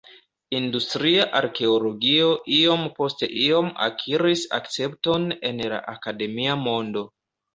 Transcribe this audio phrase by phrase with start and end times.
[0.59, 7.05] Industria arkeologio iom post iom akiris akcepton en la akademia mondo.